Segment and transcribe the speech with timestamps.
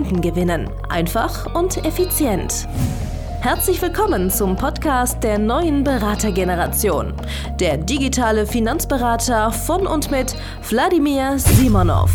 [0.00, 0.70] Kunden gewinnen.
[0.88, 2.66] Einfach und effizient.
[3.42, 7.12] Herzlich willkommen zum Podcast der neuen Beratergeneration.
[7.60, 10.34] Der digitale Finanzberater von und mit
[10.70, 12.10] Wladimir Simonov.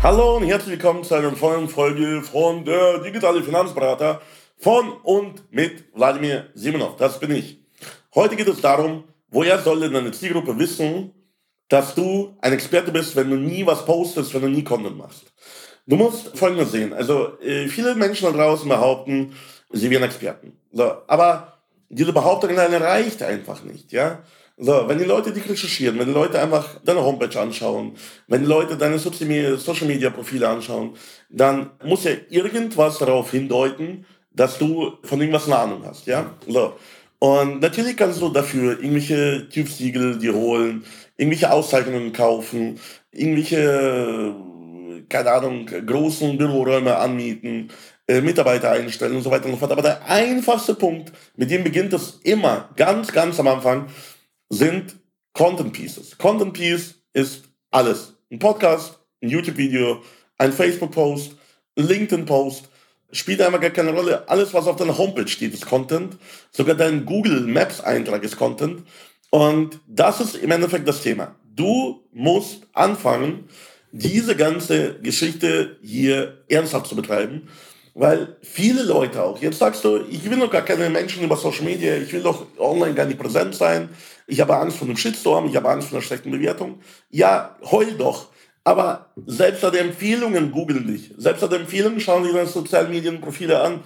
[0.00, 4.20] Hallo und herzlich willkommen zu einer neuen Folge von der digitale Finanzberater
[4.56, 6.94] von und mit Wladimir Simonov.
[6.96, 7.58] Das bin ich.
[8.14, 9.02] Heute geht es darum,
[9.32, 11.12] woher soll denn deine Zielgruppe wissen,
[11.68, 15.24] dass du ein Experte bist, wenn du nie was postest, wenn du nie Content machst.
[15.86, 16.92] Du musst Folgendes sehen.
[16.92, 19.34] Also äh, viele Menschen da draußen behaupten,
[19.70, 20.56] sie wären Experten.
[20.72, 21.58] So, aber
[21.88, 24.22] diese Behauptung alleine reicht einfach nicht, ja.
[24.58, 27.94] So, wenn die Leute dich recherchieren, wenn die Leute einfach deine Homepage anschauen,
[28.28, 30.94] wenn die Leute deine Social Media Profile anschauen,
[31.30, 36.32] dann muss ja irgendwas darauf hindeuten, dass du von irgendwas eine Ahnung hast, ja.
[36.46, 36.74] So.
[37.18, 40.84] Und natürlich kannst du dafür irgendwelche TÜV-Siegel dir holen,
[41.16, 42.78] irgendwelche Auszeichnungen kaufen,
[43.10, 44.34] irgendwelche
[45.08, 47.70] keine Ahnung, großen Büroräume anmieten,
[48.06, 49.72] äh, Mitarbeiter einstellen und so weiter und so fort.
[49.72, 53.86] Aber der einfachste Punkt, mit dem beginnt es immer, ganz, ganz am Anfang,
[54.48, 54.96] sind
[55.32, 56.18] Content Pieces.
[56.18, 58.14] Content Piece ist alles.
[58.30, 60.02] Ein Podcast, ein YouTube-Video,
[60.38, 61.36] ein Facebook-Post,
[61.76, 62.68] LinkedIn-Post,
[63.12, 64.28] spielt einfach gar keine Rolle.
[64.28, 66.16] Alles, was auf deiner Homepage steht, ist Content.
[66.50, 68.82] Sogar dein Google Maps-Eintrag ist Content.
[69.30, 71.34] Und das ist im Endeffekt das Thema.
[71.44, 73.48] Du musst anfangen,
[73.92, 77.48] diese ganze Geschichte hier ernsthaft zu betreiben,
[77.94, 81.64] weil viele Leute auch, jetzt sagst du, ich will noch gar keine Menschen über Social
[81.64, 83.90] Media, ich will doch online gar nicht präsent sein,
[84.26, 86.80] ich habe Angst vor einem Shitstorm, ich habe Angst vor einer schlechten Bewertung.
[87.10, 88.28] Ja, heul doch.
[88.64, 91.12] Aber selbst an Empfehlungen googeln dich.
[91.18, 93.80] Selbst an Empfehlungen schauen sich deine sozialen Medienprofile an.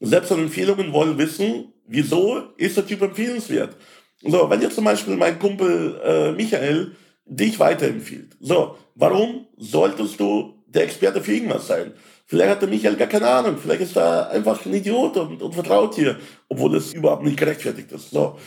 [0.00, 3.76] Selbst an Empfehlungen wollen wissen, wieso ist der Typ empfehlenswert.
[4.24, 8.36] So, wenn jetzt zum Beispiel mein Kumpel äh, Michael dich weiterempfiehlt.
[8.40, 11.92] So, warum solltest du der Experte für irgendwas sein?
[12.26, 15.54] Vielleicht hat der Michael gar keine Ahnung, vielleicht ist er einfach ein Idiot und, und
[15.54, 16.18] vertraut dir,
[16.48, 18.10] obwohl es überhaupt nicht gerechtfertigt ist.
[18.10, 18.38] So.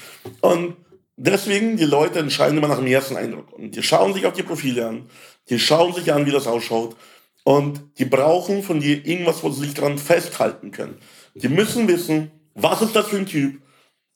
[0.42, 0.76] Und
[1.18, 3.54] deswegen, die Leute entscheiden immer nach dem ersten Eindruck.
[3.54, 5.10] Und die schauen sich auch die Profile an,
[5.50, 6.96] die schauen sich an, wie das ausschaut.
[7.44, 10.98] Und die brauchen von dir irgendwas, wo sie sich daran festhalten können.
[11.36, 13.62] Die müssen wissen, was ist das für ein Typ?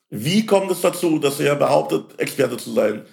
[0.09, 3.05] Wie kommt es dazu, dass er behauptet, Experte zu sein?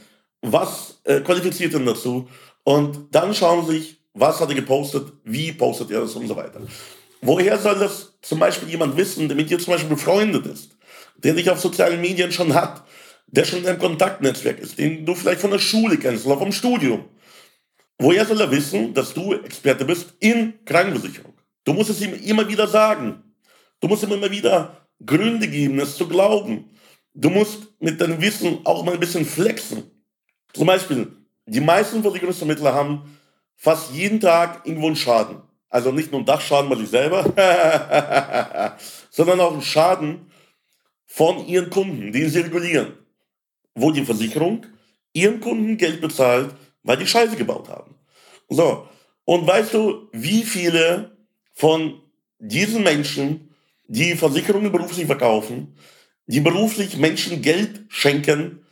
[0.52, 2.28] Was äh, qualifiziert ihn dazu
[2.64, 6.36] und dann schauen sie sich, was hat er gepostet, wie postet er das und so
[6.36, 6.60] weiter.
[7.20, 10.76] Woher soll das zum Beispiel jemand wissen, der mit dir zum Beispiel befreundet ist,
[11.16, 12.84] der dich auf sozialen Medien schon hat,
[13.26, 16.52] der schon in einem Kontaktnetzwerk ist, den du vielleicht von der Schule kennst oder vom
[16.52, 17.04] Studium.
[17.98, 21.32] Woher soll er wissen, dass du Experte bist in Krankenversicherung?
[21.64, 23.22] Du musst es ihm immer wieder sagen.
[23.80, 26.70] Du musst ihm immer wieder Gründe geben, es zu glauben.
[27.14, 29.90] Du musst mit deinem Wissen auch mal ein bisschen flexen.
[30.56, 31.12] Zum Beispiel,
[31.46, 33.18] die meisten Versicherungsvermittler haben
[33.56, 35.42] fast jeden Tag irgendwo einen Schaden.
[35.68, 37.24] Also nicht nur einen Dachschaden bei sich selber,
[39.10, 40.30] sondern auch einen Schaden
[41.04, 42.94] von ihren Kunden, den sie regulieren.
[43.74, 44.64] Wo die Versicherung
[45.12, 47.94] ihren Kunden Geld bezahlt, weil die Scheiße gebaut haben.
[48.48, 48.88] So.
[49.24, 51.16] Und weißt du, wie viele
[51.52, 52.00] von
[52.38, 53.54] diesen Menschen,
[53.88, 55.76] die Versicherungen beruflich verkaufen,
[56.26, 58.65] die beruflich Menschen Geld schenken,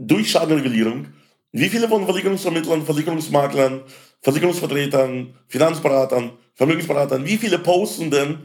[0.00, 1.08] durch Schadenregulierung,
[1.52, 3.82] wie viele von Versicherungsvermittlern, Versicherungsmaklern,
[4.22, 8.38] Versicherungsvertretern, Finanzberatern, Vermögensberatern, wie viele posten denn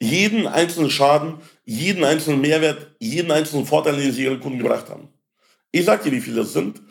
[0.00, 1.34] jeden einzelnen Schaden,
[1.64, 5.08] jeden einzelnen Mehrwert, jeden einzelnen Vorteil, den sie ihren Kunden gebracht haben?
[5.70, 6.82] Ich sag dir, wie viele es sind.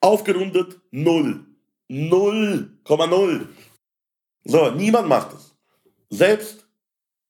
[0.00, 1.44] Aufgerundet null.
[1.90, 3.46] 0,0.
[4.44, 5.54] So, niemand macht es.
[6.08, 6.64] Selbst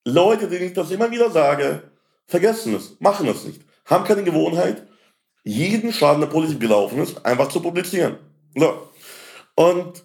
[0.04, 1.90] Leute, denen ich das immer wieder sage,
[2.26, 4.87] vergessen es, machen es nicht, haben keine Gewohnheit,
[5.50, 8.19] jeden Schaden, der positiv gelaufen ist, einfach zu publizieren.
[8.55, 8.88] So.
[9.56, 10.05] Und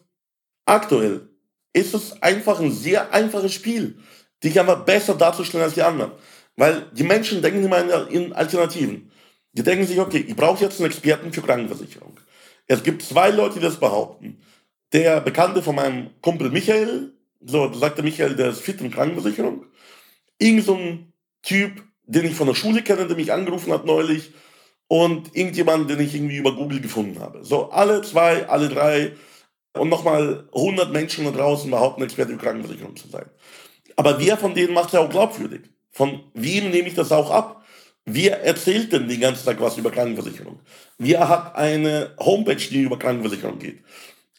[0.66, 1.30] aktuell
[1.74, 3.98] ist es einfach ein sehr einfaches Spiel,
[4.44, 6.12] dich einfach besser darzustellen als die anderen.
[6.56, 9.12] Weil die Menschen denken immer in Alternativen.
[9.54, 12.18] Die denken sich, okay, ich brauche jetzt einen Experten für Krankenversicherung.
[12.68, 14.42] Es gibt zwei Leute, die das behaupten.
[14.94, 17.14] Der Bekannte von meinem Kumpel Michael,
[17.46, 19.66] so sagte Michael, der ist fit in Krankenversicherung.
[20.40, 21.14] Irgend so ein
[21.44, 24.32] Typ, den ich von der Schule kenne, der mich angerufen hat neulich
[24.88, 27.44] und irgendjemand, den ich irgendwie über Google gefunden habe.
[27.44, 29.14] So, alle zwei, alle drei
[29.74, 33.26] und nochmal 100 Menschen da draußen behaupten, Experte für Krankenversicherung zu sein.
[33.96, 35.62] Aber wer von denen macht es ja auch glaubwürdig?
[35.92, 37.64] Von wem nehme ich das auch ab?
[38.06, 40.60] Wer erzählt denn den ganzen Tag was über Krankenversicherung?
[40.98, 43.80] Wer hat eine Homepage, die über Krankenversicherung geht?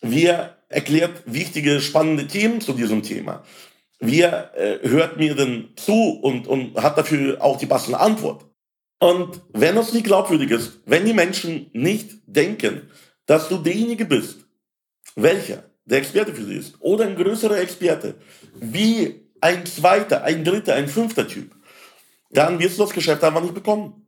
[0.01, 3.43] Wer erklärt wichtige, spannende Themen zu diesem Thema?
[3.99, 8.45] Wer äh, hört mir denn zu und, und hat dafür auch die passende Antwort?
[8.99, 12.91] Und wenn das nicht glaubwürdig ist, wenn die Menschen nicht denken,
[13.27, 14.47] dass du derjenige bist,
[15.17, 18.17] welcher der Experte für sie ist, oder ein größerer Experte,
[18.55, 21.55] wie ein zweiter, ein dritter, ein fünfter Typ,
[22.31, 24.07] dann wirst du das Geschäft einfach nicht bekommen.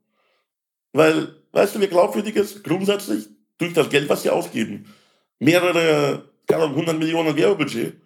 [0.92, 2.64] Weil, weißt du, wer glaubwürdig ist?
[2.64, 4.92] Grundsätzlich durch das Geld, was sie ausgeben.
[5.38, 8.00] Mehrere, keine Ahnung, 100 Millionen Werbebudget.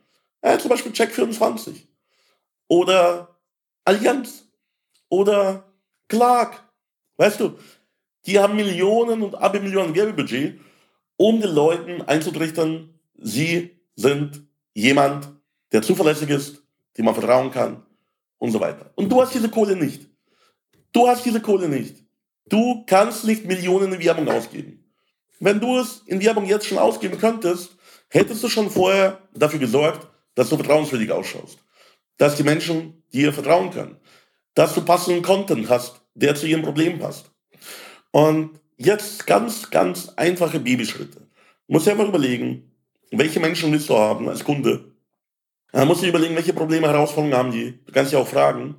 [0.44, 1.88] Ja, zum Beispiel Check 24.
[2.68, 3.36] Oder
[3.84, 4.48] Allianz.
[5.08, 5.72] Oder
[6.08, 6.62] Clark.
[7.16, 7.58] Weißt du,
[8.26, 10.60] die haben Millionen und Abermillionen Werbebudget,
[11.16, 14.42] um den Leuten einzutrichtern, sie sind
[14.74, 15.28] jemand,
[15.72, 16.62] der zuverlässig ist,
[16.96, 17.84] dem man vertrauen kann
[18.38, 18.90] und so weiter.
[18.96, 20.08] Und du hast diese Kohle nicht.
[20.92, 21.96] Du hast diese Kohle nicht.
[22.46, 24.84] Du kannst nicht Millionen in Werbung ausgeben.
[25.40, 27.76] Wenn du es in Werbung jetzt schon ausgeben könntest,
[28.08, 31.58] hättest du schon vorher dafür gesorgt, dass du vertrauenswürdig ausschaust.
[32.18, 33.96] Dass die Menschen dir vertrauen können.
[34.54, 37.30] Dass du passenden Content hast, der zu ihrem Problem passt.
[38.10, 41.26] Und jetzt ganz, ganz einfache Babyschritte.
[41.68, 42.70] Dir einfach überlegen,
[43.10, 44.92] welche Menschen willst du haben als Kunde?
[45.72, 47.78] Dann du dir überlegen, welche Probleme, Herausforderungen haben die.
[47.86, 48.76] Du kannst sie auch fragen.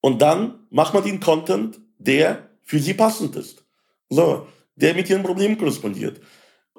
[0.00, 3.64] Und dann mach mal den Content, der für sie passend ist.
[4.08, 6.20] So, der mit ihren Problemen korrespondiert.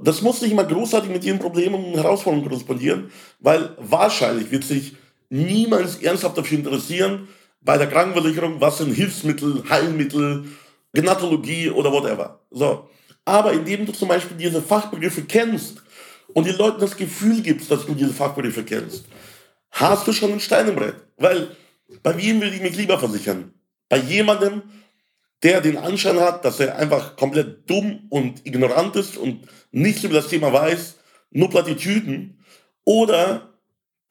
[0.01, 4.95] Das muss nicht mal großartig mit ihren Problemen und Herausforderungen korrespondieren, weil wahrscheinlich wird sich
[5.29, 7.27] niemals ernsthaft dafür interessieren,
[7.63, 10.45] bei der Krankenversicherung, was sind Hilfsmittel, Heilmittel,
[10.93, 12.39] Genatologie oder whatever.
[12.51, 12.89] So.
[13.25, 15.81] Aber indem du zum Beispiel diese Fachbegriffe kennst
[16.33, 19.05] und den Leuten das Gefühl gibst, dass du diese Fachbegriffe kennst,
[19.71, 20.95] hast du schon ein Stein im Brett.
[21.17, 21.55] Weil
[22.01, 23.53] bei wem würde ich mich lieber versichern?
[23.89, 24.63] Bei jemandem,
[25.41, 30.15] der den Anschein hat, dass er einfach komplett dumm und ignorant ist und nichts über
[30.15, 30.95] das Thema weiß,
[31.31, 32.39] nur Plattitüden.
[32.85, 33.52] Oder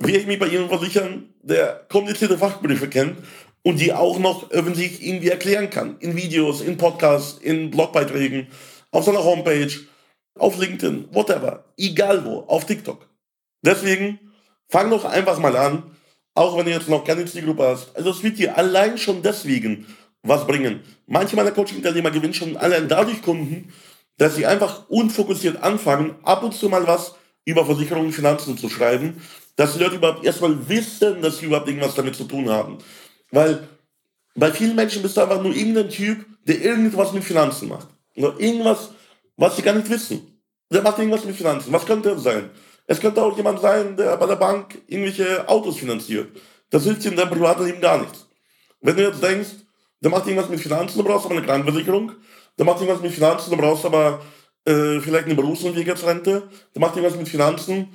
[0.02, 3.18] will ich mich bei jemandem versichern, der komplizierte Fachbegriffe kennt
[3.62, 5.96] und die auch noch öffentlich irgendwie erklären kann.
[6.00, 8.48] In Videos, in Podcasts, in Blogbeiträgen,
[8.90, 9.70] auf seiner Homepage,
[10.38, 11.64] auf LinkedIn, whatever.
[11.76, 13.08] Egal wo, auf TikTok.
[13.64, 14.18] Deswegen
[14.68, 15.82] fang doch einfach mal an,
[16.34, 17.94] auch wenn du jetzt noch keine Zielgruppe hast.
[17.94, 19.86] Also es wird dir allein schon deswegen
[20.22, 20.80] was bringen.
[21.06, 23.72] Manche meiner Coaching-Teilnehmer gewinnen schon allein dadurch Kunden,
[24.18, 27.14] dass sie einfach unfokussiert anfangen, ab und zu mal was
[27.44, 29.20] über Versicherungen und Finanzen zu schreiben,
[29.56, 32.78] dass die Leute überhaupt erstmal wissen, dass sie überhaupt irgendwas damit zu tun haben.
[33.30, 33.68] Weil
[34.34, 37.88] bei vielen Menschen bist du einfach nur irgendein Typ, der irgendwas mit Finanzen macht.
[38.16, 38.90] Oder irgendwas,
[39.36, 40.40] was sie gar nicht wissen.
[40.70, 41.72] Der macht irgendwas mit Finanzen.
[41.72, 42.50] Was könnte er sein?
[42.86, 46.28] Es könnte auch jemand sein, der bei der Bank irgendwelche Autos finanziert.
[46.70, 48.26] Das hilft dir in deinem privaten Leben gar nichts.
[48.80, 49.50] Wenn du jetzt denkst,
[50.00, 52.12] der macht irgendwas mit Finanzen, du brauchst aber eine Krankenversicherung,
[52.58, 54.20] der macht irgendwas mit Finanzen, du brauchst aber
[54.64, 57.88] äh, vielleicht eine Berufsunfähigkeitsrente, der macht irgendwas mit Finanzen,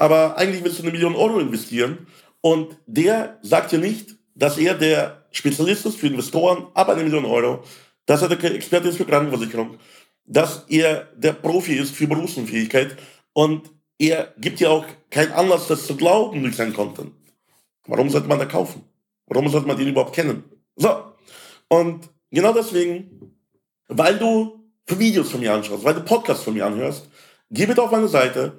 [0.00, 2.06] aber eigentlich willst du eine Million Euro investieren
[2.40, 7.26] und der sagt dir nicht, dass er der Spezialist ist für Investoren ab eine Million
[7.26, 7.62] Euro,
[8.06, 9.76] dass er der Experte ist für Krankenversicherung,
[10.24, 12.96] dass er der Profi ist für Berufsunfähigkeit
[13.34, 17.12] und er gibt dir auch keinen Anlass, das zu glauben durch seinen Content.
[17.86, 18.82] Warum sollte man da kaufen?
[19.26, 20.44] Warum sollte man den überhaupt kennen?
[20.76, 21.12] So.
[21.68, 23.36] Und genau deswegen,
[23.88, 27.10] weil du Videos von mir anschaust, weil du Podcasts von mir anhörst,
[27.50, 28.58] geh bitte auf meine Seite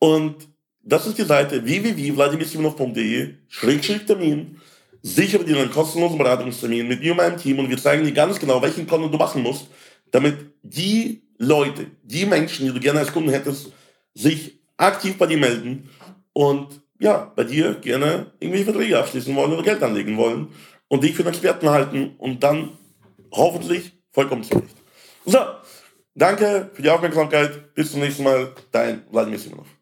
[0.00, 0.51] und
[0.82, 4.60] das ist die Seite www.vladimirsimonov.de Schrägstrich Termin.
[5.02, 8.38] Sichere dir einen kostenlosen Beratungstermin mit mir und meinem Team und wir zeigen dir ganz
[8.38, 9.66] genau, welchen Content du machen musst,
[10.12, 13.72] damit die Leute, die Menschen, die du gerne als Kunden hättest,
[14.14, 15.88] sich aktiv bei dir melden
[16.32, 20.48] und ja, bei dir gerne irgendwelche Verträge abschließen wollen oder Geld anlegen wollen
[20.86, 22.70] und dich für einen Experten halten und dann
[23.32, 24.76] hoffentlich vollkommen zurecht.
[25.24, 25.38] So,
[26.14, 27.74] danke für die Aufmerksamkeit.
[27.74, 28.52] Bis zum nächsten Mal.
[28.70, 29.81] Dein Vladimir Simonov.